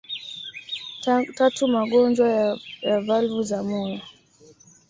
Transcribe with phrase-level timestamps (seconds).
[1.37, 2.27] Tatu magonjwa
[2.87, 3.99] ya valvu za moyo